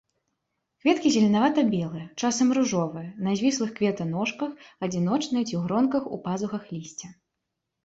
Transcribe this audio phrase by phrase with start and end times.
[0.85, 4.51] Кветкі зеленавата-белыя, часам ружовыя, на звіслых кветаножках,
[4.89, 7.15] адзіночныя ці ў гронках у пазухах лісця.